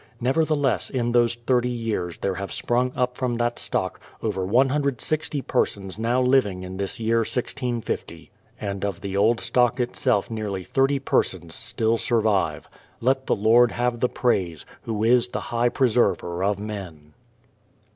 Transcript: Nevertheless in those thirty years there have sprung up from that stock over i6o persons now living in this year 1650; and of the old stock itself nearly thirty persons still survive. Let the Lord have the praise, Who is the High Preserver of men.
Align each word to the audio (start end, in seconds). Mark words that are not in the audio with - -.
Nevertheless 0.19 0.89
in 0.89 1.11
those 1.11 1.35
thirty 1.35 1.69
years 1.69 2.17
there 2.17 2.33
have 2.33 2.51
sprung 2.51 2.91
up 2.95 3.19
from 3.19 3.35
that 3.35 3.59
stock 3.59 3.99
over 4.23 4.41
i6o 4.47 5.45
persons 5.45 5.99
now 5.99 6.19
living 6.19 6.63
in 6.63 6.77
this 6.77 6.99
year 6.99 7.17
1650; 7.19 8.31
and 8.59 8.83
of 8.83 9.01
the 9.01 9.15
old 9.15 9.39
stock 9.39 9.79
itself 9.79 10.31
nearly 10.31 10.63
thirty 10.63 10.97
persons 10.97 11.53
still 11.53 11.99
survive. 11.99 12.67
Let 12.99 13.27
the 13.27 13.35
Lord 13.35 13.73
have 13.73 13.99
the 13.99 14.09
praise, 14.09 14.65
Who 14.85 15.03
is 15.03 15.27
the 15.27 15.39
High 15.39 15.69
Preserver 15.69 16.43
of 16.43 16.57
men. 16.57 17.13